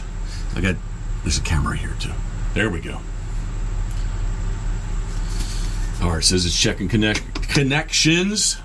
[0.54, 0.76] I got
[1.22, 2.12] there's a camera here too.
[2.54, 3.00] There we go.
[6.04, 6.22] All right.
[6.22, 8.58] Says it's checking connect connections.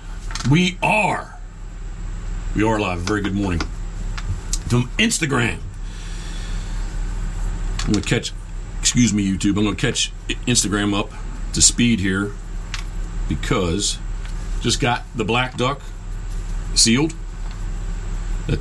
[0.50, 1.38] We are.
[2.54, 2.98] We are live.
[3.00, 3.60] Very good morning.
[4.68, 5.58] From Instagram.
[7.78, 8.34] I'm going to catch,
[8.78, 9.56] excuse me, YouTube.
[9.56, 10.12] I'm going to catch
[10.46, 11.12] Instagram up
[11.54, 12.32] to speed here
[13.26, 13.96] because
[14.60, 15.80] just got the black duck
[16.74, 17.14] sealed.
[18.48, 18.58] That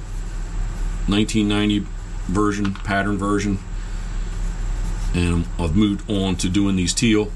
[1.09, 1.85] 1990
[2.27, 3.59] version, pattern version.
[5.13, 7.33] And I've moved on to doing these teal.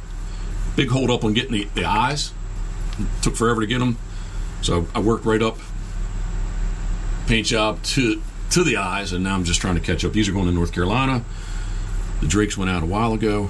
[0.75, 2.33] Big hold up on getting the, the eyes.
[3.21, 3.97] took forever to get them.
[4.61, 5.57] So I worked right up
[7.27, 8.21] paint job to
[8.51, 10.13] to the eyes, and now I'm just trying to catch up.
[10.13, 11.23] These are going to North Carolina.
[12.21, 13.49] The Drakes went out a while ago.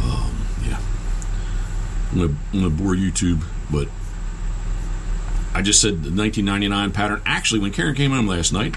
[0.00, 0.80] Um, yeah,
[2.12, 3.88] I'm gonna bore YouTube, but
[5.54, 7.22] I just said the 1999 pattern.
[7.26, 8.76] Actually, when Karen came home last night,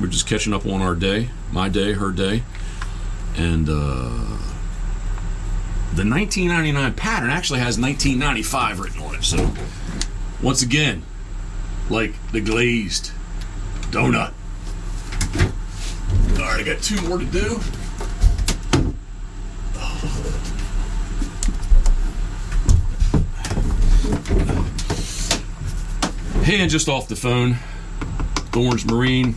[0.00, 2.42] we're just catching up on our day, my day, her day,
[3.36, 4.38] and uh,
[5.94, 9.22] the 1999 pattern actually has 1995 written on it.
[9.22, 9.54] So
[10.42, 11.04] once again,
[11.88, 13.12] like the glazed
[13.92, 14.32] donut.
[16.32, 17.60] All right, I got two more to do.
[26.42, 27.54] Hand just off the phone.
[28.50, 29.36] Thorns Marine.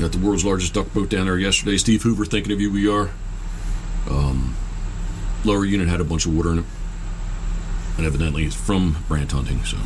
[0.00, 1.76] Got the world's largest duck boat down there yesterday.
[1.78, 3.10] Steve Hoover, thinking of you, we are.
[5.46, 6.64] Lower unit had a bunch of water in it
[7.96, 9.64] and evidently it's from brant hunting.
[9.64, 9.78] So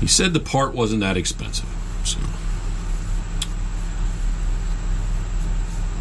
[0.00, 1.68] he said the part wasn't that expensive.
[2.04, 2.18] So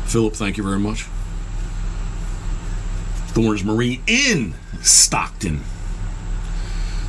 [0.06, 1.04] Philip, thank you very much.
[3.34, 5.62] Thorns Marine in Stockton,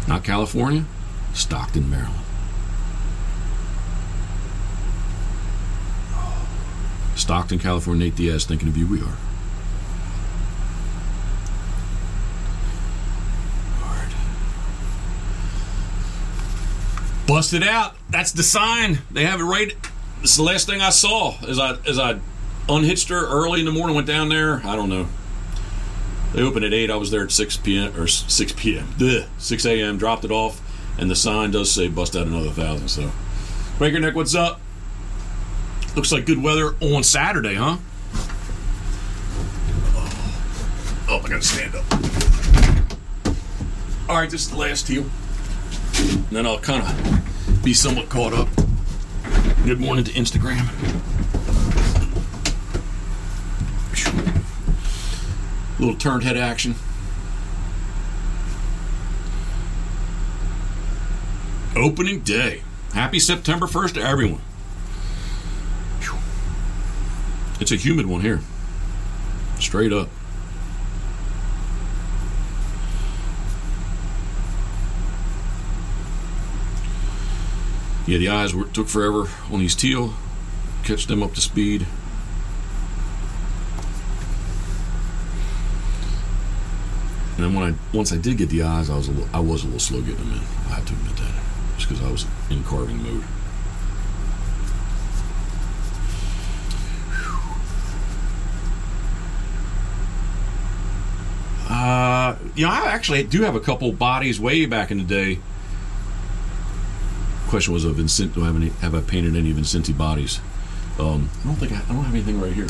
[0.09, 0.87] not California,
[1.35, 2.24] Stockton, Maryland.
[7.25, 8.05] Stockton, California.
[8.05, 8.87] Nate Diaz, thinking of you.
[8.87, 9.17] We are.
[17.27, 17.97] Busted out.
[18.11, 18.99] That's the sign.
[19.11, 19.73] They have it right.
[20.21, 22.21] It's the last thing I saw as I as I
[22.69, 23.97] unhitched her early in the morning.
[23.97, 24.61] Went down there.
[24.63, 25.09] I don't know.
[26.35, 26.91] They opened at eight.
[26.91, 27.99] I was there at six p.m.
[27.99, 28.87] or six p.m.
[29.39, 29.97] Six a.m.
[29.97, 30.61] Dropped it off,
[30.99, 32.89] and the sign does say "bust out another thousand.
[32.89, 33.11] So,
[33.79, 34.61] Breaker Neck, what's up?
[35.97, 37.77] Looks like good weather on Saturday, huh?
[39.95, 41.85] Oh, oh, I gotta stand up.
[44.09, 45.07] All right, this is the last heel.
[45.99, 48.49] And then I'll kind of be somewhat caught up.
[49.65, 50.69] Good morning to Instagram.
[55.79, 56.75] Little turned head action.
[61.77, 62.63] Opening day.
[62.93, 64.41] Happy September 1st to everyone.
[67.65, 68.41] It's a humid one here.
[69.59, 70.11] Straight up.
[78.07, 80.13] Yeah, the eyes were, took forever on these teal.
[80.83, 81.87] Catch them up to speed.
[87.37, 89.41] And then when I once I did get the eyes, I was a little, I
[89.41, 90.39] was a little slow getting them in.
[90.39, 91.33] I have to admit that,
[91.79, 93.25] just because I was in carving mode.
[101.67, 105.39] Uh, you know, I actually do have a couple bodies way back in the day.
[107.49, 108.35] Question was of Vincent.
[108.35, 108.69] Do I have any?
[108.69, 110.41] Have I painted any Vincenti bodies?
[110.99, 112.67] Um, I don't think I, I don't have anything right here.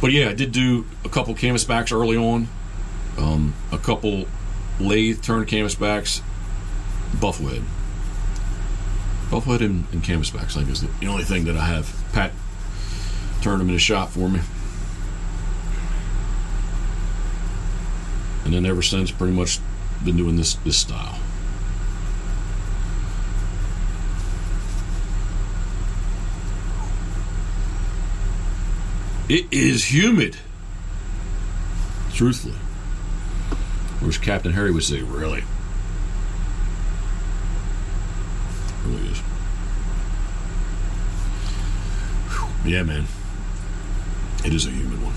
[0.00, 2.48] But yeah, I did do a couple canvas backs early on.
[3.16, 4.26] Um, a couple
[4.78, 6.22] lathe turned canvas backs,
[7.20, 7.62] buffalo head.
[9.30, 11.64] Buffalo head and, and canvas backs, I think, is the, the only thing that I
[11.64, 11.92] have.
[12.12, 12.32] Pat
[13.42, 14.40] turned them in his shop for me.
[18.48, 19.58] And then ever since, pretty much
[20.02, 21.18] been doing this this style.
[29.28, 30.38] It is humid.
[32.14, 32.54] Truthfully.
[34.00, 35.44] Wish Captain Harry would say, really?
[38.86, 39.18] Really is.
[42.30, 42.70] Whew.
[42.70, 43.04] Yeah, man.
[44.42, 45.12] It is a humid one.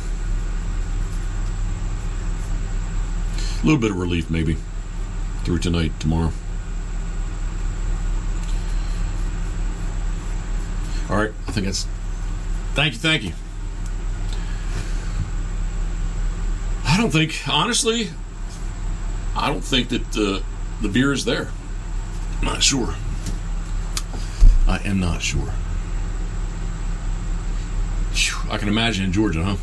[3.61, 4.57] A little bit of relief, maybe,
[5.43, 6.31] through tonight, tomorrow.
[11.09, 11.85] All right, I think that's.
[12.73, 13.33] Thank you, thank you.
[16.85, 18.09] I don't think, honestly,
[19.35, 20.41] I don't think that uh,
[20.81, 21.49] the beer is there.
[22.39, 22.95] I'm not sure.
[24.67, 25.53] I am not sure.
[28.49, 29.55] I can imagine in Georgia, huh?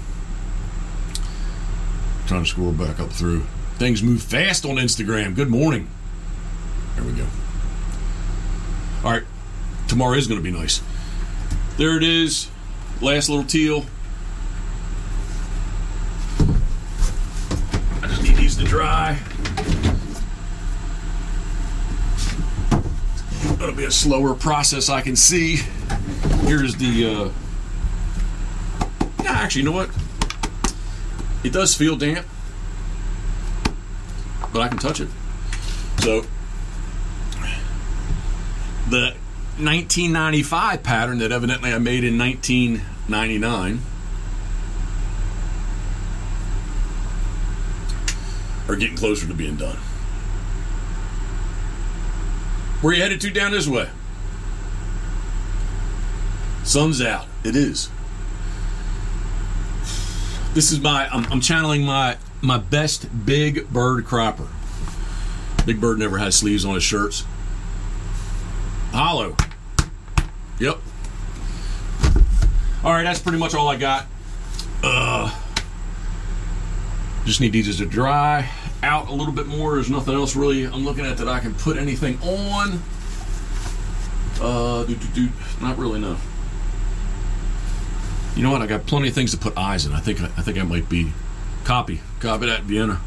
[2.27, 3.45] Trying to scroll back up through.
[3.79, 5.37] Things move fast on Instagram.
[5.37, 5.89] Good morning.
[6.97, 7.25] There we go.
[9.05, 9.23] All right.
[9.87, 10.83] Tomorrow is going to be nice.
[11.77, 12.49] There it is.
[13.01, 13.87] Last little teal.
[18.03, 19.17] I just need these to dry.
[23.63, 25.61] It'll be a slower process, I can see.
[26.47, 27.33] Here's the.
[29.21, 29.25] Uh...
[29.25, 29.91] Actually, you know what?
[31.45, 32.27] It does feel damp
[34.59, 35.09] but I can touch it.
[36.01, 36.23] So
[38.91, 39.15] the
[39.63, 43.81] 1995 pattern that evidently I made in 1999
[48.69, 49.77] are getting closer to being done.
[52.81, 53.89] Where are you headed to down this way?
[56.65, 57.27] Sun's out.
[57.45, 57.91] It is.
[60.55, 61.07] This is my.
[61.11, 64.49] I'm, I'm channeling my my best big bird cropper.
[65.67, 67.25] Big bird never has sleeves on his shirts.
[68.93, 69.37] Hollow.
[70.59, 70.79] Yep.
[72.85, 74.07] All right, that's pretty much all I got.
[74.83, 75.37] Uh,
[77.25, 78.49] just need these to dry
[78.83, 79.75] out a little bit more.
[79.75, 82.81] There's nothing else really I'm looking at that I can put anything on.
[84.41, 85.29] Uh, do, do, do.
[85.61, 86.17] not really no.
[88.37, 88.63] You know what?
[88.63, 89.93] I got plenty of things to put eyes in.
[89.93, 91.13] I think I think I might be
[91.69, 92.99] copy copy that Vienna.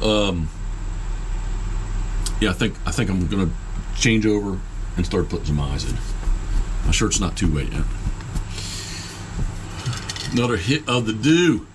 [0.00, 0.48] Um,
[2.40, 3.50] yeah, I think I think I'm gonna
[3.96, 4.60] change over
[4.96, 5.98] and start putting some eyes in.
[6.86, 7.82] My shirt's not too wet yet.
[10.30, 11.66] Another hit of the dew.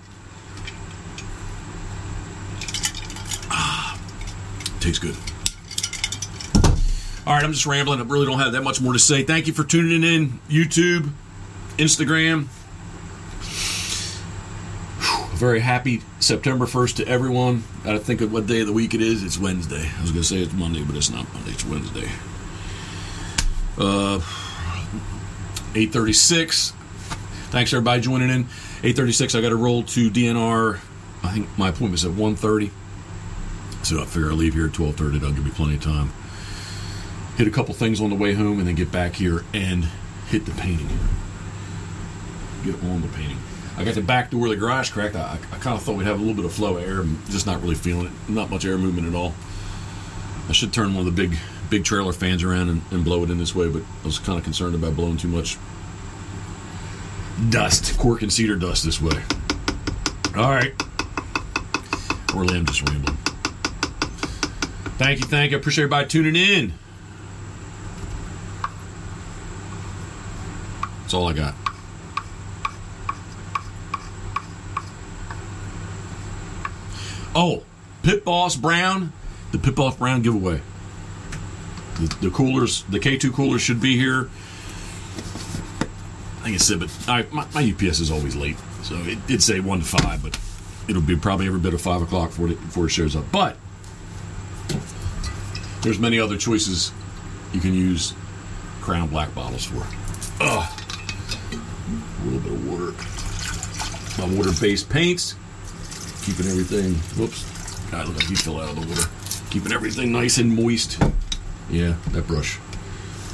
[3.50, 4.00] Ah,
[4.80, 5.14] tastes good.
[7.26, 8.00] All right, I'm just rambling.
[8.00, 9.22] I really don't have that much more to say.
[9.22, 11.10] Thank you for tuning in, YouTube,
[11.76, 12.48] Instagram.
[15.34, 17.64] Very happy September 1st to everyone.
[17.82, 19.24] Gotta think of what day of the week it is.
[19.24, 19.90] It's Wednesday.
[19.98, 21.50] I was gonna say it's Monday, but it's not Monday.
[21.50, 22.08] It's Wednesday.
[23.76, 24.20] Uh,
[25.74, 26.72] 8:36.
[27.50, 28.46] Thanks everybody joining in.
[28.84, 29.34] 8:36.
[29.34, 30.78] I got to roll to DNR.
[31.24, 32.70] I think my appointment's at 1:30.
[33.82, 35.18] So I figure I'll leave here at 12:30.
[35.18, 36.12] That'll give me plenty of time.
[37.36, 39.88] Hit a couple things on the way home, and then get back here and
[40.28, 40.88] hit the painting.
[42.64, 43.38] Get on the painting.
[43.76, 45.16] I got the back door of the garage cracked.
[45.16, 47.00] I, I kind of thought we'd have a little bit of flow of air.
[47.00, 48.12] I'm just not really feeling it.
[48.28, 49.34] Not much air movement at all.
[50.48, 51.38] I should turn one of the big
[51.70, 54.38] big trailer fans around and, and blow it in this way, but I was kind
[54.38, 55.56] of concerned about blowing too much
[57.50, 59.20] dust, cork and cedar dust this way.
[60.36, 60.72] All right.
[62.34, 63.16] Or I'm just rambling.
[64.98, 65.56] Thank you, thank you.
[65.56, 66.72] I appreciate everybody tuning in.
[71.00, 71.54] That's all I got.
[77.34, 77.64] Oh,
[78.02, 79.12] Pit Boss Brown,
[79.52, 80.60] the Pit Boss Brown giveaway.
[81.96, 84.28] The, the coolers, the K2 coolers should be here.
[86.40, 89.42] I think it said, but I, my, my UPS is always late, so it did
[89.42, 90.38] say one to five, but
[90.88, 93.24] it'll be probably every bit of five o'clock before it, before it shows up.
[93.32, 93.56] But
[95.80, 96.92] there's many other choices
[97.52, 98.14] you can use
[98.80, 99.86] Crown Black bottles for.
[100.40, 100.80] Ugh.
[101.52, 102.92] A little bit of water.
[104.28, 105.34] My water-based paints,
[106.24, 106.94] keeping everything.
[107.18, 107.44] Whoops,
[107.90, 109.08] God, look like he fell out of the water.
[109.50, 111.02] Keeping everything nice and moist.
[111.70, 112.58] Yeah, that brush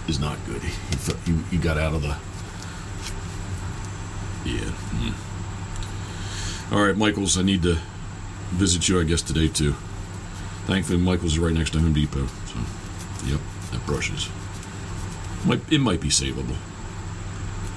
[0.09, 0.63] is not good.
[0.63, 2.17] He, he, he got out of the.
[4.45, 4.73] Yeah.
[4.95, 6.73] mm.
[6.73, 7.79] All right, Michaels, I need to
[8.51, 9.75] visit you, I guess, today too.
[10.67, 12.27] Thankfully, Michaels is right next to Home Depot.
[12.47, 12.59] So,
[13.27, 13.41] yep,
[13.73, 14.29] that brush is.
[15.45, 16.57] Might, it might be savable.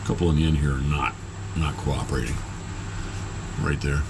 [0.03, 1.15] A couple in the end here are not
[1.55, 2.35] not cooperating.
[3.61, 4.01] Right there.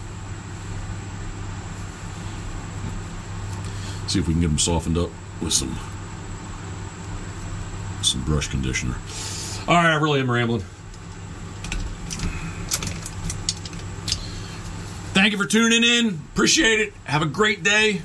[4.13, 5.09] See if we can get them softened up
[5.41, 5.75] with some
[8.03, 8.93] some brush conditioner.
[9.67, 10.61] All right, I really am rambling.
[15.15, 16.19] Thank you for tuning in.
[16.31, 16.93] Appreciate it.
[17.05, 18.03] Have a great day.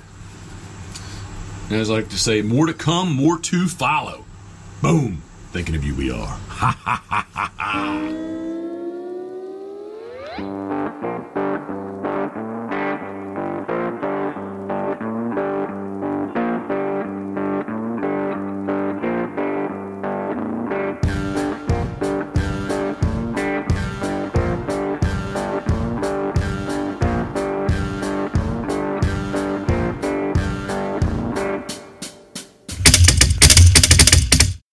[1.69, 4.25] And as I like to say, more to come, more to follow.
[4.81, 5.21] Boom.
[5.53, 6.39] Thinking of you, we are.